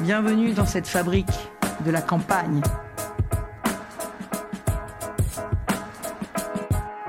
[0.00, 1.50] Bienvenue dans cette fabrique
[1.84, 2.60] de la campagne.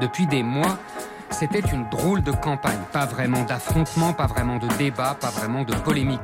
[0.02, 0.80] Depuis des mois,
[1.30, 2.80] c'était une drôle de campagne.
[2.92, 6.20] Pas vraiment d'affrontement, pas vraiment de débat, pas vraiment de polémique.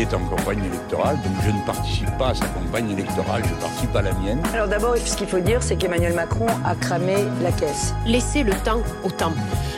[0.00, 3.94] Est en campagne électorale, donc je ne participe pas à sa campagne électorale, je participe
[3.94, 4.40] à la mienne.
[4.54, 7.92] Alors d'abord, ce qu'il faut dire, c'est qu'Emmanuel Macron a cramé la caisse.
[8.06, 9.34] Laissez le temps au temps.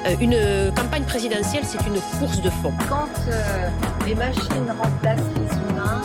[0.07, 0.36] Euh, une
[0.77, 2.72] campagne présidentielle, c'est une course de fond.
[2.89, 3.68] Quand euh,
[4.07, 6.03] les machines remplacent les humains,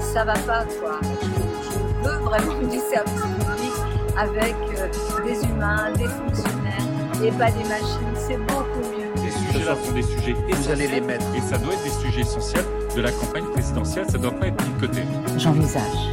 [0.00, 0.98] ça va pas, quoi.
[1.22, 3.72] Je, veux vraiment du service public
[4.18, 4.88] avec euh,
[5.24, 8.16] des humains, des fonctionnaires et pas des machines.
[8.16, 9.30] C'est beaucoup mieux.
[9.30, 11.26] Ces sujets-là sont des sujets Vous allez les mettre.
[11.36, 12.64] Et ça doit être des sujets essentiels
[12.96, 14.06] de la campagne présidentielle.
[14.08, 15.02] Ça ne doit pas être mis de côté.
[15.38, 16.08] J'envisage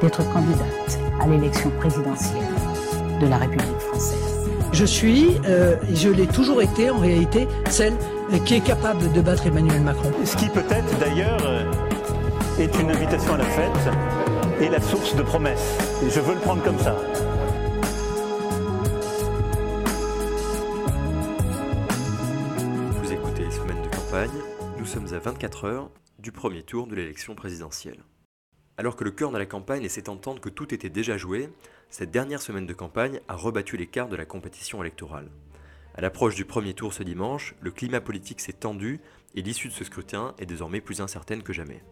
[0.00, 2.42] d'être candidate à l'élection présidentielle
[3.20, 4.48] de la République française.
[4.72, 7.94] Je suis, euh, et je l'ai toujours été en réalité, celle
[8.44, 10.10] qui est capable de battre Emmanuel Macron.
[10.24, 11.64] Ce qui peut-être d'ailleurs euh,
[12.58, 13.70] est une invitation à la fête
[14.60, 15.76] et la source de promesses.
[16.06, 16.94] Et je veux le prendre comme ça.
[23.02, 24.49] Vous écoutez Semaine de campagne,
[24.80, 28.02] nous sommes à 24 heures du premier tour de l'élection présidentielle.
[28.78, 31.50] Alors que le cœur de la campagne laissait entendre que tout était déjà joué,
[31.90, 35.28] cette dernière semaine de campagne a rebattu les cartes de la compétition électorale.
[35.94, 39.00] À l'approche du premier tour ce dimanche, le climat politique s'est tendu
[39.34, 41.84] et l'issue de ce scrutin est désormais plus incertaine que jamais.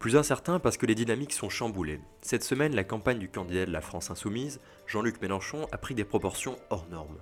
[0.00, 2.00] Plus incertain parce que les dynamiques sont chamboulées.
[2.22, 6.04] Cette semaine, la campagne du candidat de la France insoumise, Jean-Luc Mélenchon, a pris des
[6.04, 7.20] proportions hors normes.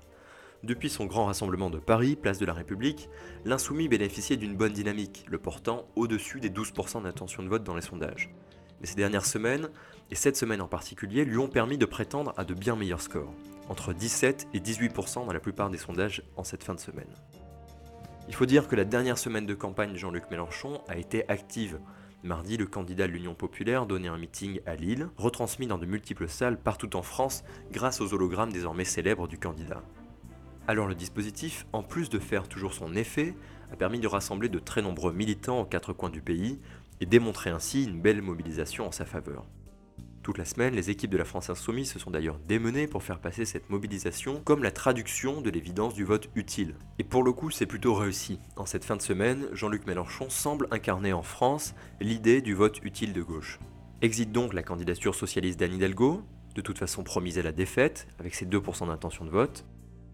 [0.63, 3.09] Depuis son grand rassemblement de Paris, place de la République,
[3.45, 7.83] l'insoumis bénéficiait d'une bonne dynamique, le portant au-dessus des 12% d'intention de vote dans les
[7.83, 8.31] sondages.
[8.81, 9.69] Mais ces dernières semaines,
[10.11, 13.33] et cette semaine en particulier, lui ont permis de prétendre à de bien meilleurs scores,
[13.69, 17.13] entre 17 et 18% dans la plupart des sondages en cette fin de semaine.
[18.29, 21.79] Il faut dire que la dernière semaine de campagne de Jean-Luc Mélenchon a été active.
[22.25, 26.29] Mardi, le candidat de l'Union populaire donnait un meeting à Lille, retransmis dans de multiples
[26.29, 29.83] salles partout en France grâce aux hologrammes désormais célèbres du candidat.
[30.69, 33.35] Alors le dispositif, en plus de faire toujours son effet,
[33.73, 36.59] a permis de rassembler de très nombreux militants aux quatre coins du pays
[37.01, 39.45] et démontrer ainsi une belle mobilisation en sa faveur.
[40.25, 43.21] Toute la semaine, les équipes de la France Insoumise se sont d'ailleurs démenées pour faire
[43.21, 46.75] passer cette mobilisation comme la traduction de l'évidence du vote utile.
[46.99, 48.41] Et pour le coup, c'est plutôt réussi.
[48.57, 53.13] En cette fin de semaine, Jean-Luc Mélenchon semble incarner en France l'idée du vote utile
[53.13, 53.61] de gauche.
[54.03, 56.25] Exit donc la candidature socialiste d'Anne Hidalgo,
[56.57, 59.65] de toute façon promise à la défaite, avec ses 2% d'intention de vote.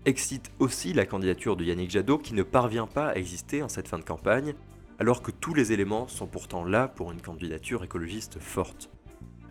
[0.04, 3.86] Excite aussi la candidature de Yannick Jadot qui ne parvient pas à exister en cette
[3.86, 4.54] fin de campagne,
[4.98, 8.90] alors que tous les éléments sont pourtant là pour une candidature écologiste forte.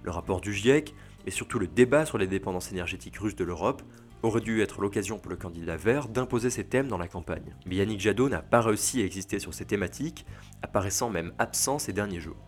[0.03, 0.93] Le rapport du GIEC
[1.25, 3.81] et surtout le débat sur les dépendances énergétiques russes de l'Europe
[4.23, 7.55] aurait dû être l'occasion pour le candidat vert d'imposer ses thèmes dans la campagne.
[7.65, 10.25] Mais Yannick Jadot n'a pas réussi à exister sur ces thématiques,
[10.61, 12.45] apparaissant même absent ces derniers jours.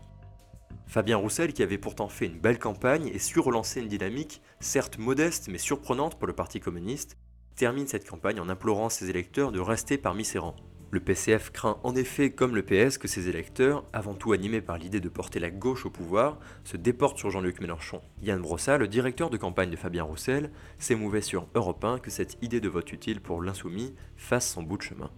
[0.88, 4.98] Fabien Roussel, qui avait pourtant fait une belle campagne et su relancer une dynamique, certes
[4.98, 7.18] modeste mais surprenante pour le Parti communiste,
[7.56, 10.56] termine cette campagne en implorant ses électeurs de rester parmi ses rangs.
[10.94, 14.78] Le PCF craint en effet, comme le PS, que ses électeurs, avant tout animés par
[14.78, 18.00] l'idée de porter la gauche au pouvoir, se déportent sur Jean-Luc Mélenchon.
[18.22, 22.38] Yann Brossa, le directeur de campagne de Fabien Roussel, s'émouvait sur Europe 1 que cette
[22.44, 25.10] idée de vote utile pour l'insoumis fasse son bout de chemin.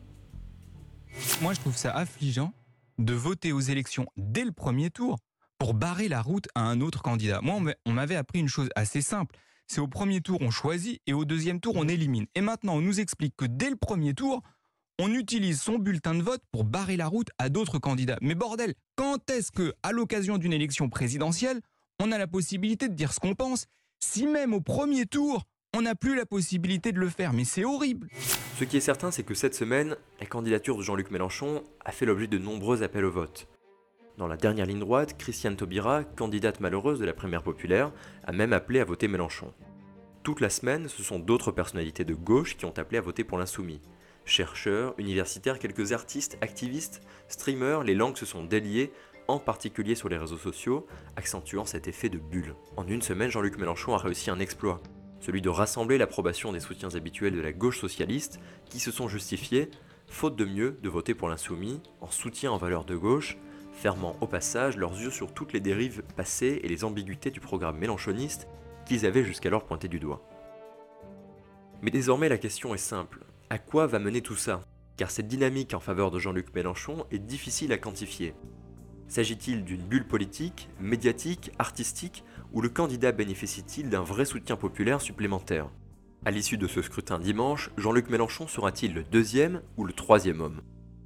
[1.41, 2.53] Moi, je trouve ça affligeant
[2.97, 5.17] de voter aux élections dès le premier tour
[5.57, 7.41] pour barrer la route à un autre candidat.
[7.41, 9.35] Moi, on m'avait appris une chose assez simple.
[9.67, 12.27] C'est au premier tour, on choisit et au deuxième tour, on élimine.
[12.35, 14.41] Et maintenant, on nous explique que dès le premier tour,
[14.99, 18.17] on utilise son bulletin de vote pour barrer la route à d'autres candidats.
[18.21, 21.61] Mais bordel, quand est-ce que, à l'occasion d'une élection présidentielle,
[21.99, 23.65] on a la possibilité de dire ce qu'on pense?
[23.99, 25.43] Si même au premier tour,
[25.75, 28.07] on n'a plus la possibilité de le faire, mais c'est horrible.
[28.57, 32.05] Ce qui est certain, c'est que cette semaine, la candidature de Jean-Luc Mélenchon a fait
[32.05, 33.47] l'objet de nombreux appels au vote.
[34.17, 37.91] Dans la dernière ligne droite, Christiane Taubira, candidate malheureuse de la primaire populaire,
[38.23, 39.53] a même appelé à voter Mélenchon.
[40.23, 43.37] Toute la semaine, ce sont d'autres personnalités de gauche qui ont appelé à voter pour
[43.37, 43.81] l'insoumis.
[44.23, 48.93] Chercheurs, universitaires, quelques artistes, activistes, streamers, les langues se sont déliées,
[49.27, 50.87] en particulier sur les réseaux sociaux,
[51.17, 52.55] accentuant cet effet de bulle.
[52.77, 54.81] En une semaine, Jean-Luc Mélenchon a réussi un exploit,
[55.19, 59.69] celui de rassembler l'approbation des soutiens habituels de la gauche socialiste, qui se sont justifiés,
[60.07, 63.37] faute de mieux, de voter pour l'insoumis, en soutien en valeur de gauche,
[63.75, 67.77] fermant au passage leurs yeux sur toutes les dérives passées et les ambiguïtés du programme
[67.77, 68.47] mélenchoniste
[68.85, 70.21] qu'ils avaient jusqu'alors pointé du doigt.
[71.81, 73.19] Mais désormais la question est simple,
[73.49, 74.61] à quoi va mener tout ça?
[74.97, 78.33] Car cette dynamique en faveur de Jean-Luc Mélenchon est difficile à quantifier.
[79.07, 82.23] S'agit-il d'une bulle politique, médiatique, artistique,
[82.53, 85.69] ou le candidat bénéficie-t-il d'un vrai soutien populaire supplémentaire?
[86.23, 90.61] À l'issue de ce scrutin dimanche, Jean-Luc Mélenchon sera-t-il le deuxième ou le troisième homme?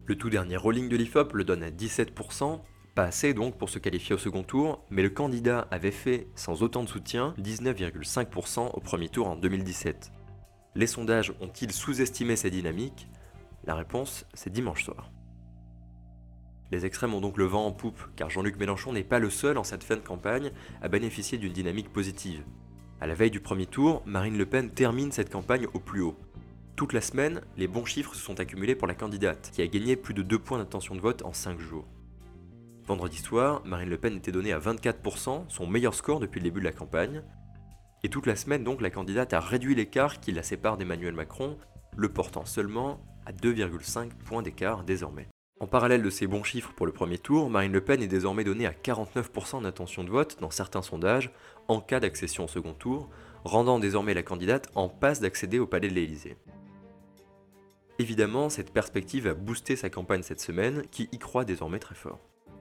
[0.09, 2.61] Le tout dernier rolling de l'IFOP le donne à 17%,
[2.95, 6.63] pas assez donc pour se qualifier au second tour, mais le candidat avait fait, sans
[6.63, 10.11] autant de soutien, 19,5% au premier tour en 2017.
[10.73, 13.07] Les sondages ont-ils sous-estimé ces dynamiques
[13.65, 15.11] La réponse, c'est dimanche soir.
[16.71, 19.59] Les extrêmes ont donc le vent en poupe, car Jean-Luc Mélenchon n'est pas le seul
[19.59, 20.51] en cette fin de campagne
[20.81, 22.43] à bénéficier d'une dynamique positive.
[22.99, 26.17] À la veille du premier tour, Marine Le Pen termine cette campagne au plus haut.
[26.79, 29.97] Toute la semaine, les bons chiffres se sont accumulés pour la candidate, qui a gagné
[29.97, 31.85] plus de 2 points d'intention de vote en 5 jours.
[32.85, 36.61] Vendredi soir, Marine Le Pen était donnée à 24%, son meilleur score depuis le début
[36.61, 37.21] de la campagne.
[38.03, 41.57] Et toute la semaine, donc, la candidate a réduit l'écart qui la sépare d'Emmanuel Macron,
[41.97, 45.27] le portant seulement à 2,5 points d'écart désormais.
[45.59, 48.45] En parallèle de ces bons chiffres pour le premier tour, Marine Le Pen est désormais
[48.45, 51.29] donnée à 49% d'intention de vote dans certains sondages
[51.67, 53.09] en cas d'accession au second tour,
[53.43, 56.37] rendant désormais la candidate en passe d'accéder au palais de l'Élysée.
[57.99, 62.19] Évidemment, cette perspective a boosté sa campagne cette semaine, qui y croit désormais très fort.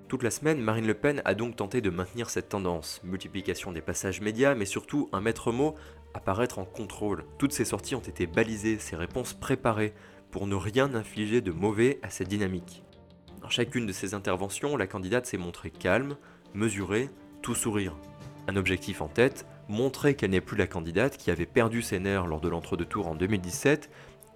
[0.09, 3.81] Toute la semaine, Marine Le Pen a donc tenté de maintenir cette tendance, multiplication des
[3.81, 5.77] passages médias, mais surtout un maître mot,
[6.13, 7.25] apparaître en contrôle.
[7.39, 9.95] Toutes ces sorties ont été balisées, ses réponses préparées,
[10.33, 12.83] pour ne rien infliger de mauvais à cette dynamique.
[13.41, 16.17] Dans chacune de ces interventions, la candidate s'est montrée calme,
[16.53, 17.11] mesurée,
[17.43, 17.95] tout sourire.
[18.49, 22.27] Un objectif en tête, montrer qu'elle n'est plus la candidate qui avait perdu ses nerfs
[22.27, 23.89] lors de l'entre-deux tours en 2017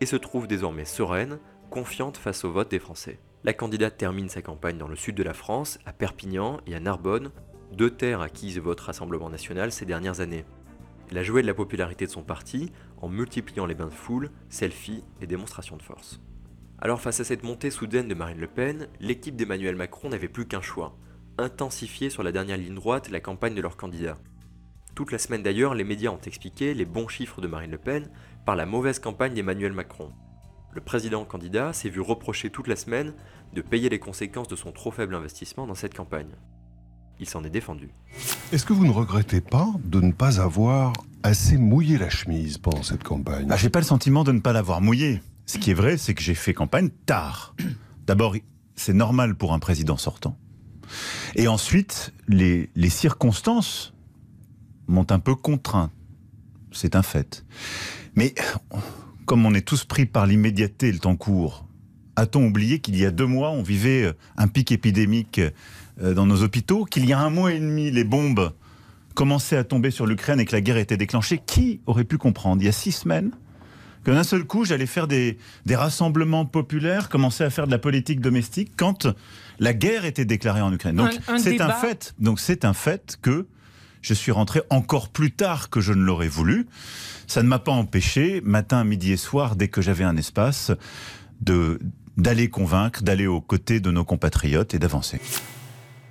[0.02, 1.38] et se trouve désormais sereine,
[1.70, 3.20] confiante face au vote des Français.
[3.44, 6.80] La candidate termine sa campagne dans le sud de la France, à Perpignan et à
[6.80, 7.30] Narbonne,
[7.70, 10.44] deux terres acquises au vote Rassemblement national ces dernières années.
[11.08, 14.32] Elle a joué de la popularité de son parti en multipliant les bains de foule,
[14.48, 16.20] selfies et démonstrations de force.
[16.80, 20.48] Alors face à cette montée soudaine de Marine Le Pen, l'équipe d'Emmanuel Macron n'avait plus
[20.48, 20.96] qu'un choix,
[21.38, 24.18] intensifier sur la dernière ligne droite la campagne de leur candidat.
[24.94, 28.10] Toute la semaine d'ailleurs, les médias ont expliqué les bons chiffres de Marine Le Pen
[28.44, 30.10] par la mauvaise campagne d'Emmanuel Macron.
[30.74, 33.14] Le président candidat s'est vu reprocher toute la semaine
[33.54, 36.30] de payer les conséquences de son trop faible investissement dans cette campagne.
[37.20, 37.90] Il s'en est défendu.
[38.52, 40.92] Est-ce que vous ne regrettez pas de ne pas avoir
[41.22, 43.46] assez mouillé la chemise pendant cette campagne?
[43.46, 45.22] Bah, J'ai pas le sentiment de ne pas l'avoir mouillé.
[45.46, 47.54] Ce qui est vrai, c'est que j'ai fait campagne tard.
[48.06, 48.36] D'abord,
[48.76, 50.36] c'est normal pour un président sortant.
[51.34, 53.94] Et ensuite, les, les circonstances
[54.88, 55.90] m'ont un peu contraint.
[56.72, 57.44] C'est un fait.
[58.14, 58.34] Mais
[59.26, 61.66] comme on est tous pris par l'immédiateté et le temps court,
[62.16, 65.40] a-t-on oublié qu'il y a deux mois, on vivait euh, un pic épidémique
[66.02, 68.52] euh, dans nos hôpitaux, qu'il y a un mois et demi, les bombes
[69.14, 71.38] commençaient à tomber sur l'Ukraine et que la guerre était déclenchée?
[71.38, 72.62] Qui aurait pu comprendre?
[72.62, 73.30] Il y a six semaines
[74.04, 75.38] que d'un seul coup, j'allais faire des,
[75.70, 79.06] rassemblements populaires, commencer à faire de la politique domestique quand
[79.58, 80.96] la guerre était déclarée en Ukraine.
[80.96, 82.14] Donc c'est un fait.
[82.18, 83.46] Donc c'est un fait que
[84.02, 86.66] je suis rentré encore plus tard que je ne l'aurais voulu.
[87.26, 90.72] Ça ne m'a pas empêché, matin, midi et soir, dès que j'avais un espace,
[91.40, 95.20] d'aller convaincre, d'aller aux côtés de nos compatriotes et d'avancer.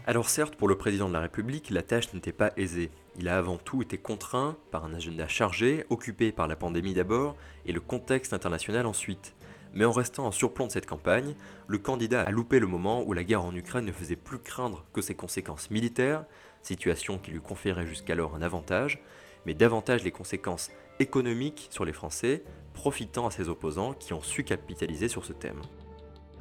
[0.08, 2.90] Alors certes, pour le président de la République, la tâche n'était pas aisée.
[3.20, 7.36] Il a avant tout été contraint par un agenda chargé, occupé par la pandémie d'abord
[7.66, 9.36] et le contexte international ensuite.
[9.74, 11.36] Mais en restant en surplomb de cette campagne,
[11.68, 14.86] le candidat a loupé le moment où la guerre en Ukraine ne faisait plus craindre
[14.94, 16.26] que ses conséquences militaires,
[16.62, 19.02] situation qui lui conférait jusqu'alors un avantage,
[19.46, 24.44] mais davantage les conséquences économiques sur les Français, profitant à ses opposants qui ont su
[24.44, 25.62] capitaliser sur ce thème.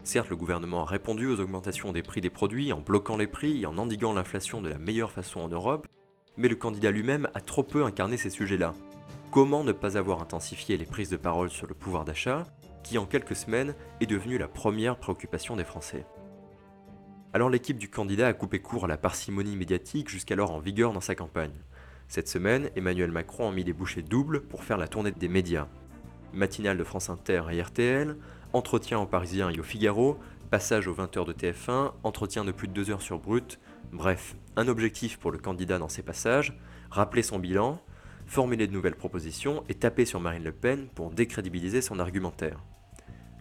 [0.03, 3.63] Certes, le gouvernement a répondu aux augmentations des prix des produits en bloquant les prix
[3.63, 5.87] et en endiguant l'inflation de la meilleure façon en Europe,
[6.37, 8.75] mais le candidat lui-même a trop peu incarné ces sujets-là.
[9.31, 12.47] Comment ne pas avoir intensifié les prises de parole sur le pouvoir d'achat,
[12.83, 16.05] qui en quelques semaines est devenu la première préoccupation des Français
[17.33, 21.01] Alors l'équipe du candidat a coupé court à la parcimonie médiatique jusqu'alors en vigueur dans
[21.01, 21.55] sa campagne.
[22.09, 25.69] Cette semaine, Emmanuel Macron a mis des bouchées doubles pour faire la tournée des médias.
[26.33, 28.17] Matinale de France Inter et RTL,
[28.53, 30.19] entretien aux Parisiens et au Figaro,
[30.51, 33.61] passage aux 20h de TF1, entretien de plus de 2 heures sur Brut,
[33.93, 36.59] bref, un objectif pour le candidat dans ces passages,
[36.91, 37.81] rappeler son bilan,
[38.27, 42.59] formuler de nouvelles propositions et taper sur Marine Le Pen pour décrédibiliser son argumentaire.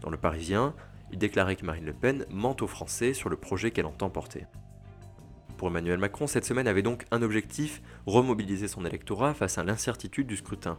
[0.02, 0.74] Dans le Parisien,
[1.12, 4.46] il déclarait que Marine Le Pen ment aux Français sur le projet qu'elle entend porter.
[5.58, 10.28] Pour Emmanuel Macron, cette semaine avait donc un objectif, remobiliser son électorat face à l'incertitude
[10.28, 10.78] du scrutin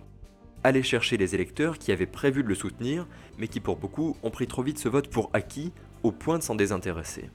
[0.64, 3.06] aller chercher les électeurs qui avaient prévu de le soutenir,
[3.38, 5.72] mais qui pour beaucoup ont pris trop vite ce vote pour acquis,
[6.02, 7.30] au point de s'en désintéresser.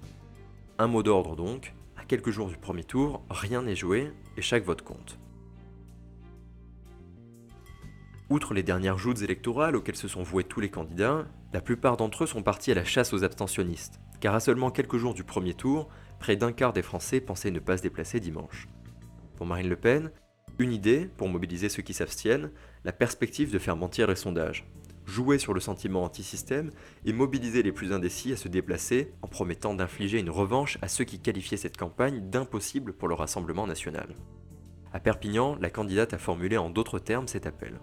[0.77, 4.65] Un mot d'ordre donc, à quelques jours du premier tour, rien n'est joué et chaque
[4.65, 5.20] vote compte.
[8.30, 11.25] Outre les dernières joutes électorales auxquelles se sont voués tous les candidats,
[11.56, 14.98] la plupart d'entre eux sont partis à la chasse aux abstentionnistes, car à seulement quelques
[14.98, 15.88] jours du premier tour,
[16.20, 18.68] près d'un quart des Français pensaient ne pas se déplacer dimanche.
[19.38, 20.12] Pour Marine Le Pen,
[20.60, 22.52] une idée, pour mobiliser ceux qui s'abstiennent,
[22.84, 24.68] la perspective de faire mentir les sondages.
[25.06, 26.72] jouer sur le sentiment anti-système
[27.06, 31.06] et mobiliser les plus indécis à se déplacer en promettant d'infliger une revanche à ceux
[31.06, 34.14] qui qualifiaient cette campagne d'impossible pour le Rassemblement national.
[34.92, 37.80] À Perpignan, la candidate a formulé en d'autres termes cet appel.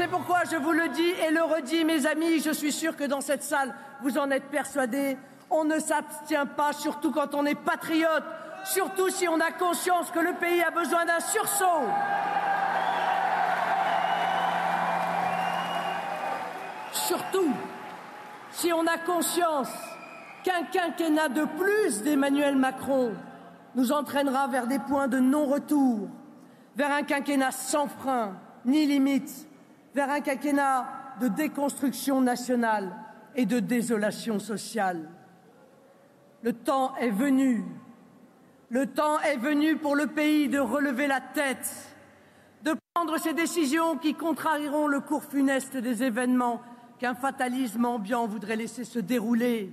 [0.00, 3.04] C'est pourquoi je vous le dis et le redis, mes amis, je suis sûr que
[3.04, 5.18] dans cette salle, vous en êtes persuadés,
[5.50, 8.24] on ne s'abstient pas, surtout quand on est patriote,
[8.64, 11.84] surtout si on a conscience que le pays a besoin d'un sursaut.
[16.92, 17.52] Surtout
[18.52, 19.68] si on a conscience
[20.44, 23.12] qu'un quinquennat de plus d'Emmanuel Macron
[23.74, 26.08] nous entraînera vers des points de non-retour,
[26.74, 28.32] vers un quinquennat sans frein
[28.64, 29.49] ni limite,
[29.94, 30.86] vers un quinquennat
[31.20, 32.96] de déconstruction nationale
[33.34, 35.08] et de désolation sociale.
[36.42, 37.64] Le temps est venu,
[38.70, 41.94] le temps est venu pour le pays de relever la tête,
[42.62, 46.62] de prendre ces décisions qui contrarieront le cours funeste des événements
[46.98, 49.72] qu'un fatalisme ambiant voudrait laisser se dérouler.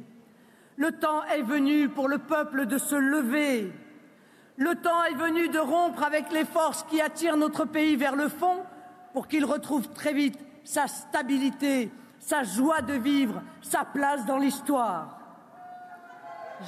[0.77, 3.71] Le temps est venu pour le peuple de se lever.
[4.57, 8.27] Le temps est venu de rompre avec les forces qui attirent notre pays vers le
[8.27, 8.63] fond
[9.13, 15.19] pour qu'il retrouve très vite sa stabilité, sa joie de vivre, sa place dans l'histoire.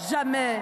[0.10, 0.62] Jamais,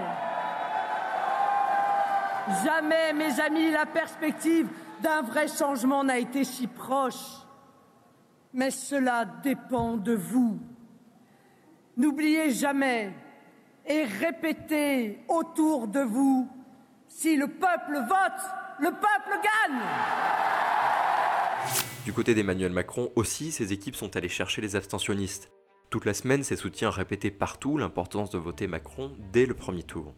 [2.63, 4.67] jamais, mes amis, la perspective
[5.01, 7.45] d'un vrai changement n'a été si proche.
[8.53, 10.59] Mais cela dépend de vous.
[11.97, 13.13] N'oubliez jamais
[13.85, 16.49] et répétez autour de vous
[17.07, 18.43] si le peuple vote,
[18.79, 19.81] le peuple gagne.
[22.07, 25.51] Du côté d'Emmanuel Macron aussi, ses équipes sont allées chercher les abstentionnistes.
[25.89, 30.15] Toute la semaine, ses soutiens répétaient partout l'importance de voter Macron dès le premier tour.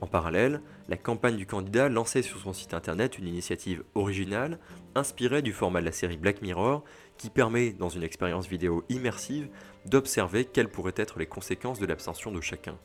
[0.00, 4.60] En parallèle, la campagne du candidat lançait sur son site internet une initiative originale,
[4.94, 6.84] inspirée du format de la série Black Mirror,
[7.18, 9.48] qui permet, dans une expérience vidéo immersive,
[9.84, 12.78] d'observer quelles pourraient être les conséquences de l'abstention de chacun.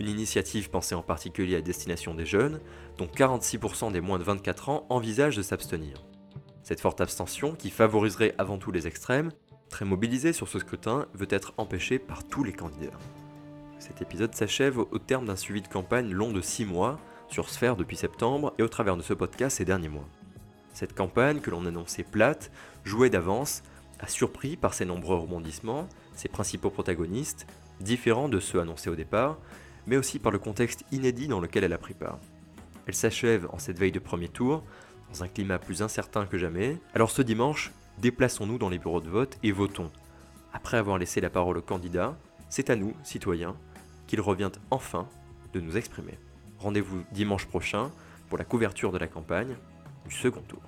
[0.00, 2.60] Une initiative pensée en particulier à destination des jeunes,
[2.96, 6.07] dont 46% des moins de 24 ans envisagent de s'abstenir.
[6.68, 9.30] Cette forte abstention, qui favoriserait avant tout les extrêmes,
[9.70, 12.92] très mobilisée sur ce scrutin, veut être empêchée par tous les candidats.
[13.78, 17.74] Cet épisode s'achève au terme d'un suivi de campagne long de 6 mois, sur Sphère
[17.74, 20.06] depuis septembre et au travers de ce podcast ces derniers mois.
[20.74, 22.50] Cette campagne, que l'on annonçait plate,
[22.84, 23.62] jouait d'avance,
[23.98, 27.46] a surpris par ses nombreux rebondissements, ses principaux protagonistes,
[27.80, 29.38] différents de ceux annoncés au départ,
[29.86, 32.18] mais aussi par le contexte inédit dans lequel elle a pris part.
[32.86, 34.64] Elle s'achève en cette veille de premier tour,
[35.12, 36.76] dans un climat plus incertain que jamais.
[36.94, 39.90] Alors ce dimanche, déplaçons-nous dans les bureaux de vote et votons.
[40.52, 42.16] Après avoir laissé la parole au candidat,
[42.48, 43.56] c'est à nous, citoyens,
[44.06, 45.08] qu'il revient enfin
[45.52, 46.18] de nous exprimer.
[46.58, 47.90] Rendez-vous dimanche prochain
[48.28, 49.56] pour la couverture de la campagne
[50.06, 50.62] du second tour.